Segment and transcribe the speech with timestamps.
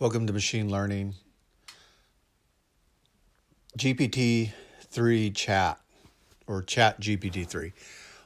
[0.00, 1.14] Welcome to Machine Learning.
[3.78, 5.78] GPT 3 Chat
[6.48, 7.72] or Chat GPT 3.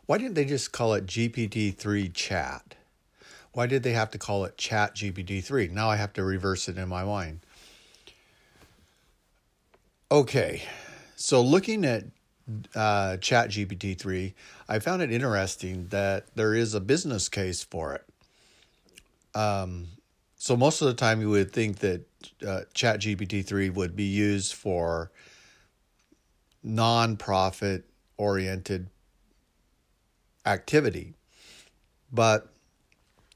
[0.07, 2.75] Why didn't they just call it GPT 3 Chat?
[3.53, 5.69] Why did they have to call it Chat GPT 3?
[5.69, 7.40] Now I have to reverse it in my mind.
[10.10, 10.62] Okay,
[11.16, 12.04] so looking at
[12.74, 14.35] uh, Chat GPT 3,
[14.71, 18.06] I found it interesting that there is a business case for it.
[19.38, 19.88] Um,
[20.39, 22.02] so most of the time, you would think that
[22.47, 25.10] uh, Chat GPT 3 would be used for
[26.62, 27.84] non-profit
[28.16, 28.88] oriented
[30.46, 31.15] activity.
[32.12, 32.52] But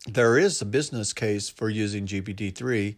[0.07, 2.97] there is a business case for using GPT-3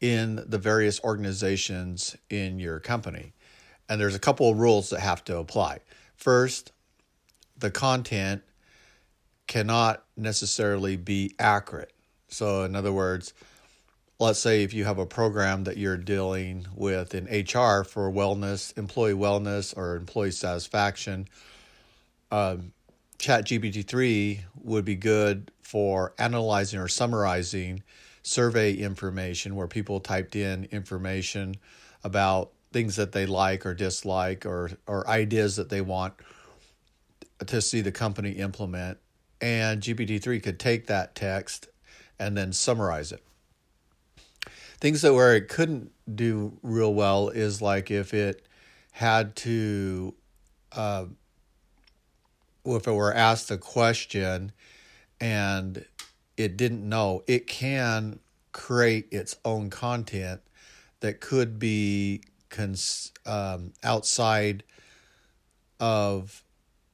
[0.00, 3.32] in the various organizations in your company.
[3.88, 5.80] And there's a couple of rules that have to apply.
[6.14, 6.72] First,
[7.56, 8.42] the content
[9.46, 11.92] cannot necessarily be accurate.
[12.28, 13.32] So, in other words,
[14.18, 18.76] let's say if you have a program that you're dealing with in HR for wellness,
[18.76, 21.28] employee wellness, or employee satisfaction,
[22.30, 22.72] um,
[23.18, 27.82] ChatGPT-3 would be good for analyzing or summarizing
[28.22, 31.54] survey information where people typed in information
[32.02, 36.14] about things that they like or dislike or or ideas that they want
[37.46, 38.98] to see the company implement.
[39.40, 41.68] And GPT-3 could take that text
[42.18, 43.22] and then summarize it.
[44.78, 48.46] Things that where it couldn't do real well is like if it
[48.92, 50.14] had to
[50.72, 51.06] uh,
[52.64, 54.52] if it were asked a question
[55.20, 55.84] and
[56.36, 58.18] it didn't know, it can
[58.52, 60.40] create its own content
[61.00, 64.64] that could be cons- um, outside
[65.78, 66.42] of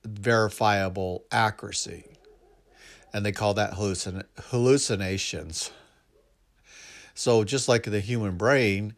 [0.04, 2.11] verifiable accuracy.
[3.12, 5.70] And they call that hallucin- hallucinations.
[7.14, 8.94] So, just like the human brain,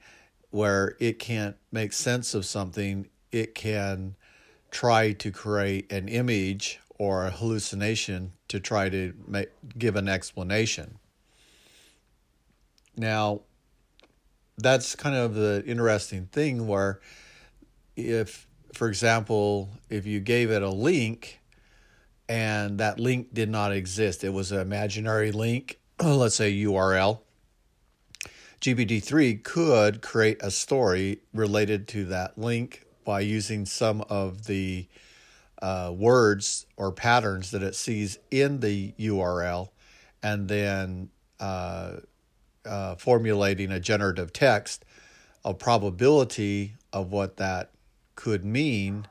[0.51, 4.15] where it can't make sense of something, it can
[4.71, 10.99] try to create an image or a hallucination to try to make, give an explanation.
[12.97, 13.41] Now,
[14.57, 17.01] that's kind of the interesting thing where
[17.97, 21.41] if for example if you gave it a link
[22.29, 27.21] and that link did not exist it was an imaginary link let's say url
[28.61, 34.89] GPT-3 could create a story related to that link by using some of the
[35.61, 39.69] uh, words or patterns that it sees in the URL
[40.23, 41.11] and then
[41.41, 41.97] uh,
[42.65, 44.85] uh, formulating a generative text,
[45.45, 47.71] a probability of what that
[48.15, 49.07] could mean.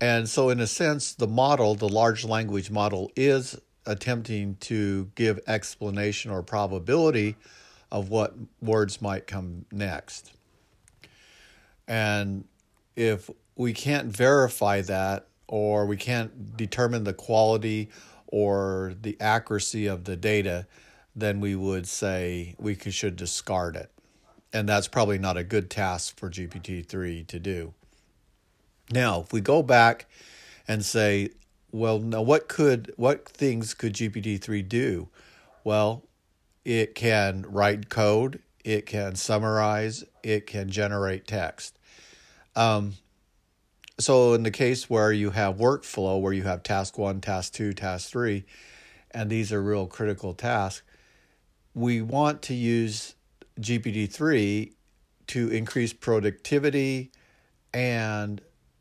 [0.00, 5.40] And so, in a sense, the model, the large language model, is attempting to give
[5.46, 7.36] explanation or probability
[7.92, 10.32] of what words might come next.
[11.86, 12.44] And
[12.96, 17.90] if we can't verify that or we can't determine the quality
[18.28, 20.66] or the accuracy of the data,
[21.16, 23.90] then we would say we should discard it.
[24.52, 27.74] And that's probably not a good task for GPT-3 to do.
[28.92, 30.06] Now, if we go back
[30.66, 31.30] and say,
[31.72, 35.08] well, now what could what things could GPT-3 do?
[35.62, 36.04] Well,
[36.64, 41.78] it can write code, it can summarize, it can generate text.
[42.56, 42.94] Um,
[43.98, 47.72] so in the case where you have workflow, where you have task one, task two,
[47.72, 48.44] task three,
[49.12, 50.82] and these are real critical tasks,
[51.74, 53.14] we want to use
[53.60, 54.72] GPT-3
[55.28, 57.12] to increase productivity
[57.72, 58.40] and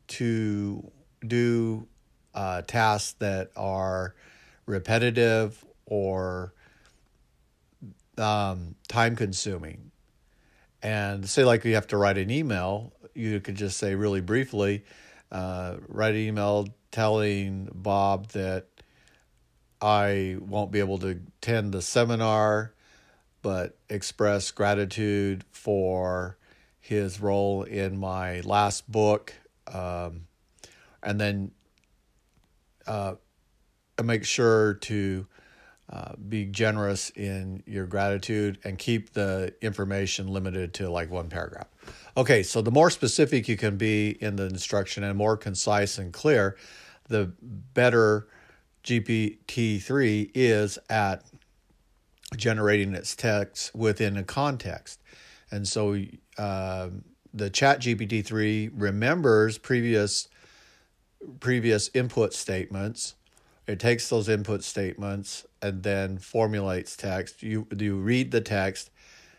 [0.09, 0.91] to
[1.25, 1.87] do
[2.33, 4.15] uh, tasks that are
[4.65, 6.53] repetitive or
[8.17, 9.91] um, time consuming.
[10.81, 14.85] And say, like, you have to write an email, you could just say really briefly,
[15.31, 18.67] uh, write an email telling Bob that
[19.81, 22.73] I won't be able to attend the seminar,
[23.41, 26.37] but express gratitude for
[26.79, 29.33] his role in my last book.
[29.73, 30.27] Um,
[31.03, 31.51] and then
[32.87, 33.15] uh,
[34.03, 35.27] make sure to
[35.91, 41.67] uh, be generous in your gratitude and keep the information limited to like one paragraph.
[42.15, 46.13] Okay, so the more specific you can be in the instruction and more concise and
[46.13, 46.55] clear,
[47.07, 47.31] the
[47.73, 48.27] better
[48.83, 51.23] GPT-3 is at
[52.37, 55.01] generating its text within a context.
[55.51, 55.97] And so
[56.37, 56.89] uh,
[57.33, 60.27] the chat GPT-3 remembers previous
[61.39, 63.15] previous input statements
[63.69, 67.43] it takes those input statements and then formulates text.
[67.43, 68.89] You you read the text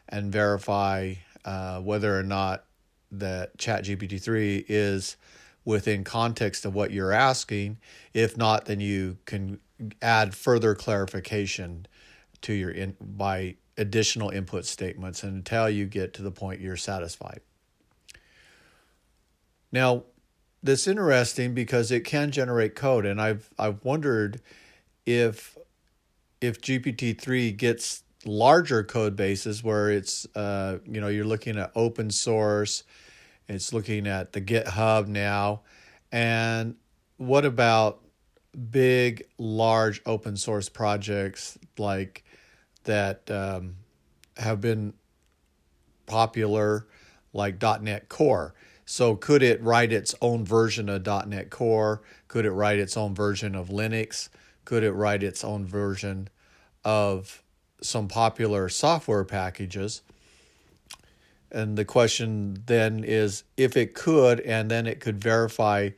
[0.09, 1.15] and verify
[1.45, 2.65] uh, whether or not
[3.11, 5.17] that ChatGPT 3 is
[5.65, 7.79] within context of what you're asking.
[8.15, 9.59] If not, then you can
[10.01, 11.87] add further clarification
[12.43, 17.41] to your in by additional input statements until you get to the point you're satisfied.
[19.72, 20.05] Now,
[20.62, 24.40] that's interesting because it can generate code, and I've I've wondered
[25.06, 25.56] if
[26.40, 31.72] if GPT three gets larger code bases where it's uh, you know you're looking at
[31.75, 32.84] open source,
[33.49, 35.62] it's looking at the GitHub now,
[36.12, 36.76] and
[37.17, 38.00] what about
[38.70, 42.25] big large open source projects like
[42.84, 43.76] that um,
[44.37, 44.93] have been
[46.06, 46.87] popular
[47.32, 48.55] like .NET Core.
[48.91, 52.03] So could it write its own version of .NET Core?
[52.27, 54.31] Could it write its own version of Linux?
[54.65, 56.27] Could it write its own version
[56.85, 57.45] of
[57.81, 60.03] some popular software packages?
[61.53, 65.91] And the question then is if it could, and then it could verify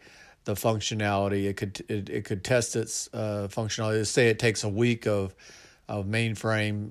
[0.44, 1.46] the functionality.
[1.46, 4.06] It could it, it could test its uh, functionality.
[4.06, 5.34] Say it takes a week of
[5.88, 6.90] of mainframe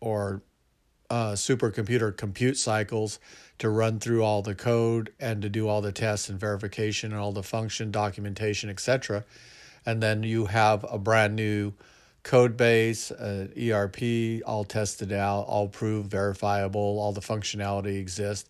[0.00, 0.42] or
[1.10, 3.18] uh, supercomputer compute cycles
[3.58, 7.20] to run through all the code and to do all the tests and verification and
[7.20, 9.24] all the function documentation, etc.
[9.84, 11.74] And then you have a brand new
[12.22, 18.48] code base, uh, ERP, all tested out, all proved verifiable, all the functionality exists,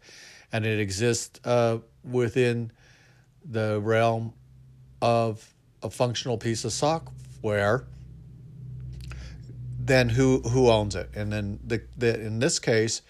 [0.53, 2.71] and it exists uh, within
[3.45, 4.33] the realm
[5.01, 7.85] of a functional piece of software
[9.91, 11.11] then who who owns it?
[11.15, 13.03] And then the, the in this case,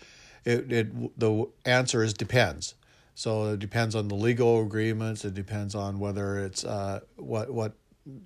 [0.44, 2.74] it, it the answer is depends.
[3.14, 5.24] So it depends on the legal agreements.
[5.26, 7.74] It depends on whether it's uh, what what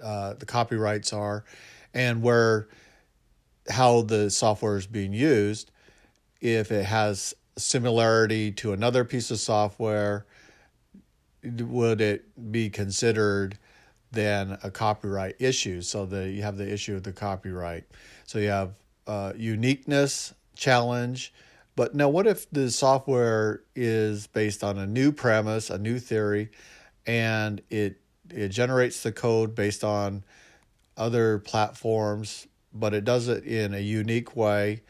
[0.02, 1.44] uh, the copyrights are,
[1.92, 2.68] and where
[3.68, 5.72] how the software is being used.
[6.40, 10.26] If it has similarity to another piece of software,
[11.42, 13.58] would it be considered
[14.12, 15.80] then a copyright issue?
[15.80, 17.84] So the you have the issue of the copyright.
[18.24, 18.74] So you have
[19.06, 21.32] uh, uniqueness challenge.
[21.76, 26.50] But now, what if the software is based on a new premise, a new theory,
[27.06, 28.00] and it
[28.30, 30.24] it generates the code based on
[30.96, 34.82] other platforms, but it does it in a unique way.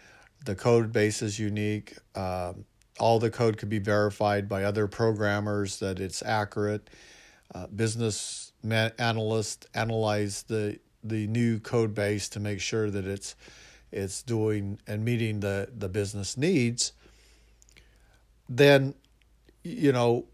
[0.45, 1.95] The code base is unique.
[2.15, 2.65] Um,
[3.01, 6.91] all the code could be verified by other programmers that it's accurate.
[7.55, 8.53] Uh, business
[8.99, 13.37] analysts analyze the the new code base to make sure that it's
[13.93, 16.93] it's doing and meeting the the business needs
[18.49, 18.95] then
[19.63, 20.25] you know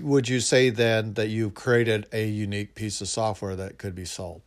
[0.00, 4.04] would you say then that you've created a unique piece of software that could be
[4.04, 4.42] sold?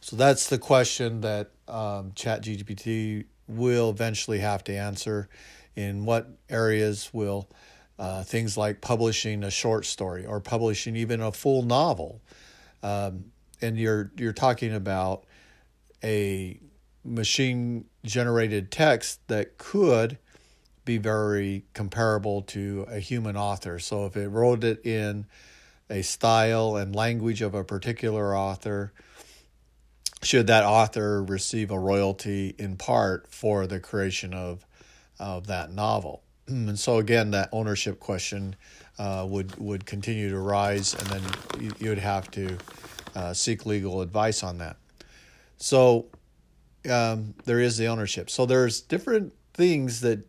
[0.00, 5.28] So that's the question that um, chat gpt will eventually have to answer.
[5.74, 7.48] In what areas will
[7.98, 12.20] uh, things like publishing a short story or publishing even a full novel
[12.82, 13.26] um,
[13.60, 15.24] and you're you're talking about
[16.02, 16.60] a
[17.04, 20.18] machine generated text that could
[20.84, 23.78] be very comparable to a human author.
[23.78, 25.26] So if it wrote it in
[25.90, 28.92] a style and language of a particular author,
[30.22, 34.64] should that author receive a royalty in part for the creation of
[35.18, 36.22] of that novel?
[36.48, 38.56] And so again, that ownership question
[38.98, 41.22] uh, would would continue to rise, and then
[41.60, 42.56] you, you would have to
[43.14, 44.76] uh, seek legal advice on that.
[45.56, 46.06] So
[46.88, 48.30] um, there is the ownership.
[48.30, 50.20] So there's different things that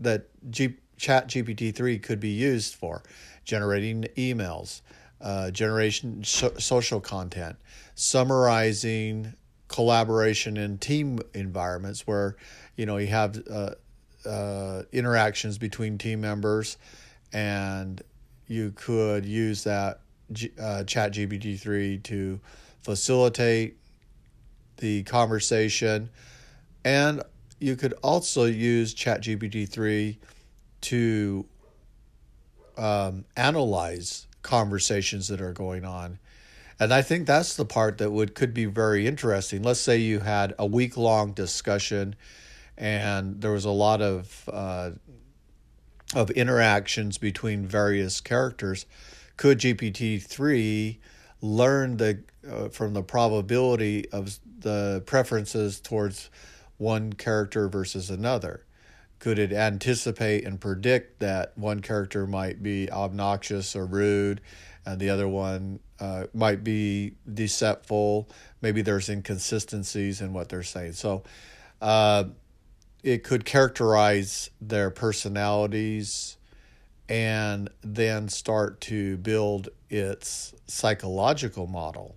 [0.00, 3.02] that G- Chat GPT three could be used for:
[3.44, 4.82] generating emails,
[5.20, 7.56] uh, generation so- social content,
[7.94, 9.34] summarizing
[9.68, 12.36] collaboration in team environments where
[12.76, 13.70] you know you have uh,
[14.26, 16.78] uh, interactions between team members,
[17.32, 18.02] and
[18.46, 20.00] you could use that
[20.60, 22.40] uh, Chat GPT 3 to
[22.82, 23.76] facilitate
[24.78, 26.10] the conversation.
[26.84, 27.22] And
[27.58, 30.18] you could also use Chat GPT 3
[30.82, 31.46] to
[32.76, 36.18] um, analyze conversations that are going on.
[36.80, 39.62] And I think that's the part that would could be very interesting.
[39.62, 42.14] Let's say you had a week long discussion,
[42.76, 44.90] and there was a lot of uh,
[46.14, 48.86] of interactions between various characters
[49.38, 50.98] could GPT-3
[51.40, 56.28] learn the uh, from the probability of the preferences towards
[56.76, 58.64] one character versus another?
[59.20, 64.40] Could it anticipate and predict that one character might be obnoxious or rude
[64.84, 68.28] and the other one uh, might be deceitful?
[68.60, 70.92] Maybe there's inconsistencies in what they're saying.
[70.92, 71.22] So,
[71.80, 72.24] uh,
[73.04, 76.37] it could characterize their personalities
[77.08, 82.16] and then start to build its psychological model.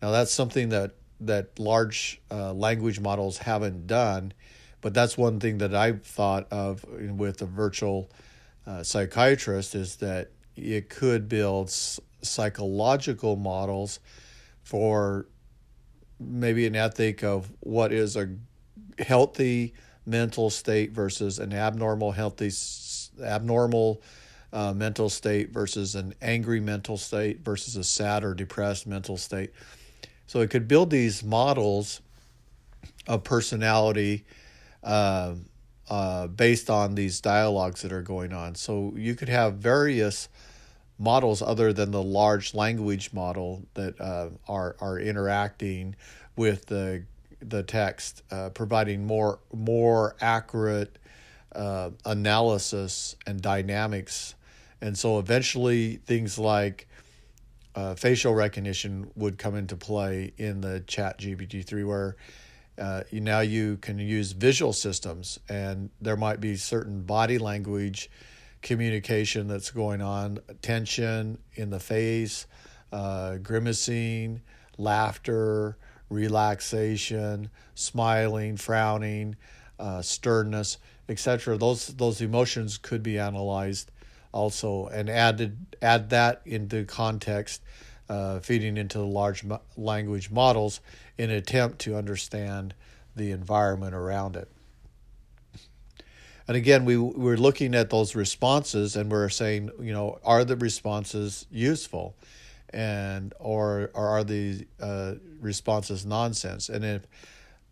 [0.00, 4.32] Now that's something that that large uh, language models haven't done,
[4.80, 8.10] but that's one thing that I've thought of with a virtual
[8.66, 11.70] uh, psychiatrist is that it could build
[12.22, 14.00] psychological models
[14.62, 15.26] for
[16.18, 18.28] maybe an ethic of what is a
[18.98, 22.50] healthy mental state versus an abnormal healthy
[23.22, 24.00] abnormal
[24.52, 29.50] uh, mental state versus an angry mental state versus a sad or depressed mental state.
[30.26, 32.00] So it could build these models
[33.06, 34.24] of personality
[34.82, 35.34] uh,
[35.88, 38.54] uh, based on these dialogues that are going on.
[38.54, 40.28] So you could have various
[40.98, 45.96] models other than the large language model that uh, are are interacting
[46.36, 47.04] with the
[47.40, 50.98] the text, uh, providing more more accurate
[51.54, 54.34] uh, analysis and dynamics.
[54.80, 56.88] And so eventually things like
[57.74, 62.16] uh, facial recognition would come into play in the chat GPT-3 where
[62.78, 68.10] uh, you, now you can use visual systems and there might be certain body language
[68.62, 72.46] communication that's going on, tension in the face,
[72.92, 74.40] uh, grimacing,
[74.78, 75.76] laughter,
[76.08, 79.36] relaxation, smiling, frowning,
[79.82, 81.58] uh, sternness, etc.
[81.58, 83.90] Those those emotions could be analyzed
[84.32, 87.62] also and added add that into context,
[88.08, 90.80] uh, feeding into the large mo- language models
[91.18, 92.74] in an attempt to understand
[93.16, 94.48] the environment around it.
[96.46, 100.56] And again, we we're looking at those responses and we're saying, you know, are the
[100.56, 102.14] responses useful,
[102.70, 106.68] and or, or are the uh, responses nonsense?
[106.68, 107.06] And if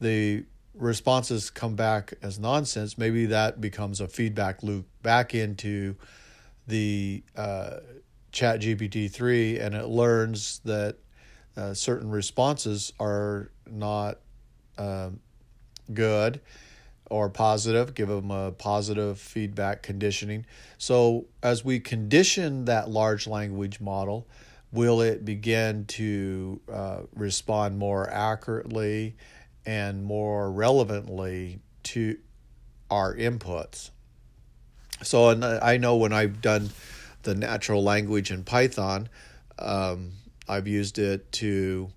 [0.00, 0.45] the
[0.81, 5.95] responses come back as nonsense, maybe that becomes a feedback loop back into
[6.67, 7.79] the uh,
[8.33, 10.97] chat GPT 3 and it learns that
[11.57, 14.19] uh, certain responses are not
[14.79, 15.11] uh,
[15.93, 16.41] good
[17.11, 20.47] or positive, give them a positive feedback conditioning.
[20.79, 24.29] So, as we condition that large language model,
[24.73, 29.17] will it begin to uh, respond more accurately
[29.67, 32.19] and more relevantly to
[32.90, 33.90] our inputs?
[35.02, 36.71] So, and I know when I've done
[37.23, 39.09] the natural language in Python,
[39.59, 40.12] um,
[40.49, 41.90] I've used it to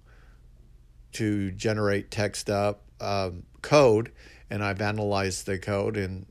[1.14, 4.12] to generate text up um, code,
[4.50, 6.26] and I've analyzed the code, and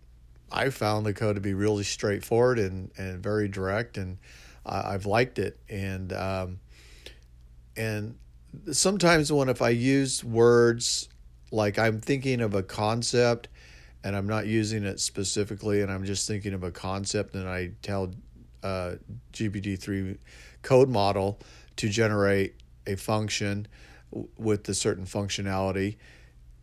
[0.50, 4.18] I found the code to be really straightforward and, and very direct, and
[4.64, 5.58] I've liked it.
[5.68, 6.60] And um,
[7.76, 8.18] and
[8.72, 11.08] sometimes when if I use words
[11.52, 13.48] like I'm thinking of a concept
[14.04, 17.70] and I'm not using it specifically, and I'm just thinking of a concept, and I
[17.82, 18.12] tell
[18.62, 18.94] uh,
[19.32, 20.18] GPT-3
[20.62, 21.38] code model
[21.76, 22.54] to generate
[22.86, 23.68] a function
[24.36, 25.96] with a certain functionality,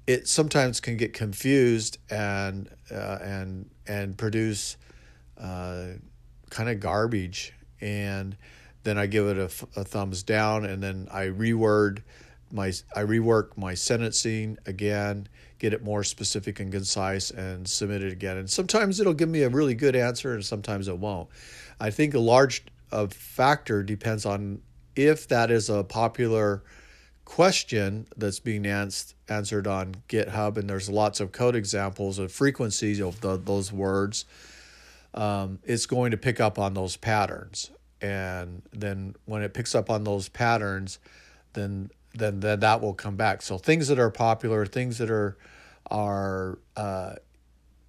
[0.05, 4.75] it sometimes can get confused and uh, and and produce
[5.37, 5.87] uh,
[6.49, 7.53] kind of garbage.
[7.81, 8.35] And
[8.83, 12.01] then I give it a, a thumbs down, and then I reword
[12.51, 15.27] my I rework my sentencing again,
[15.59, 18.37] get it more specific and concise, and submit it again.
[18.37, 21.29] And sometimes it'll give me a really good answer, and sometimes it won't.
[21.79, 24.61] I think a large uh, factor depends on
[24.95, 26.63] if that is a popular
[27.25, 32.99] question that's being ans- answered on GitHub, and there's lots of code examples of frequencies
[32.99, 34.25] of the, those words.
[35.13, 39.89] Um, it's going to pick up on those patterns, and then when it picks up
[39.89, 40.99] on those patterns,
[41.53, 43.41] then then then that will come back.
[43.41, 45.37] So things that are popular, things that are
[45.89, 47.15] are uh,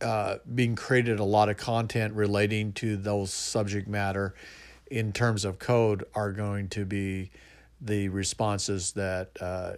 [0.00, 4.34] uh, being created a lot of content relating to those subject matter
[4.90, 7.30] in terms of code are going to be
[7.80, 9.72] the responses that uh,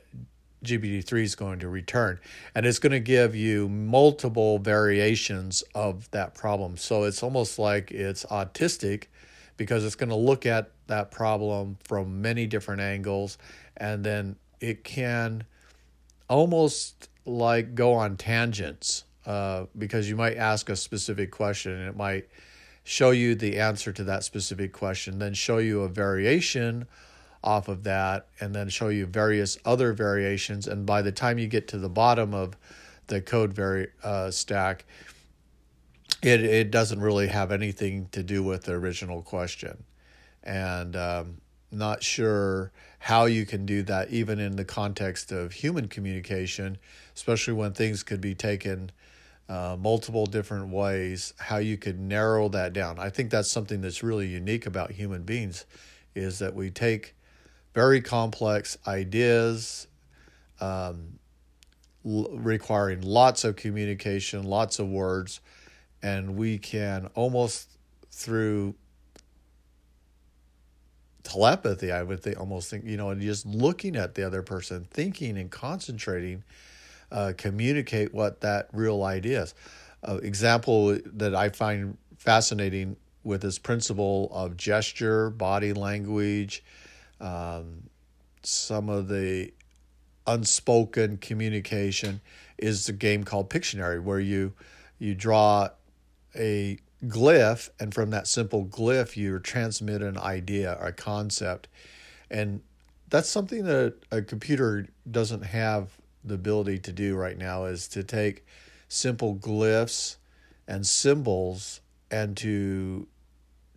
[0.64, 2.20] GPT-3 is going to return.
[2.54, 6.76] And it's going to give you multiple variations of that problem.
[6.76, 9.04] So it's almost like it's autistic
[9.56, 13.38] because it's going to look at that problem from many different angles
[13.76, 15.44] and then it can
[16.28, 21.96] almost like go on tangents uh, because you might ask a specific question and it
[21.96, 22.28] might
[22.84, 26.86] show you the answer to that specific question, then show you a variation
[27.44, 30.66] off of that, and then show you various other variations.
[30.66, 32.56] And by the time you get to the bottom of
[33.08, 34.84] the code vari- uh, stack,
[36.22, 39.84] it, it doesn't really have anything to do with the original question.
[40.42, 45.88] And um, not sure how you can do that, even in the context of human
[45.88, 46.78] communication,
[47.14, 48.90] especially when things could be taken
[49.48, 52.98] uh, multiple different ways how you could narrow that down.
[52.98, 55.66] I think that's something that's really unique about human beings
[56.14, 57.14] is that we take
[57.74, 59.88] very complex ideas
[60.60, 61.18] um,
[62.06, 65.40] l- requiring lots of communication, lots of words,
[66.02, 67.78] and we can almost
[68.10, 68.74] through
[71.22, 74.86] telepathy, I would think, almost think, you know, and just looking at the other person,
[74.90, 76.44] thinking and concentrating,
[77.10, 79.54] uh, communicate what that real idea is.
[80.06, 86.64] Uh, example that I find fascinating with this principle of gesture, body language,
[87.20, 87.84] um,
[88.42, 89.52] some of the
[90.26, 92.20] unspoken communication
[92.58, 94.52] is the game called Pictionary, where you
[94.98, 95.68] you draw
[96.36, 101.68] a glyph, and from that simple glyph, you transmit an idea or a concept,
[102.30, 102.60] and
[103.08, 105.90] that's something that a computer doesn't have
[106.24, 107.64] the ability to do right now.
[107.64, 108.46] Is to take
[108.88, 110.16] simple glyphs
[110.68, 113.06] and symbols and to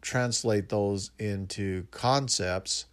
[0.01, 2.85] translate those into concepts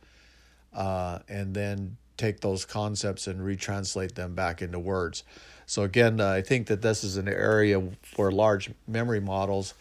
[0.73, 5.25] uh, and then take those concepts and retranslate them back into words.
[5.73, 9.73] So again, uh, I think that this is an area for large memory models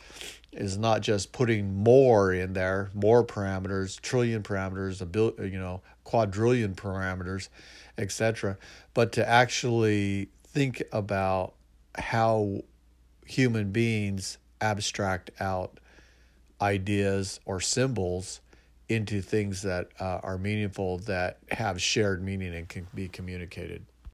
[0.54, 6.76] is not just putting more in there, more parameters, trillion parameters, a you know, quadrillion
[6.76, 7.50] parameters,
[7.98, 8.58] etc.,
[8.94, 11.56] but to actually think about
[11.96, 12.62] how
[13.26, 15.78] human beings abstract out
[16.62, 18.40] ideas or symbols
[18.88, 23.86] into things that uh, are meaningful that have shared meaning and can be communicated.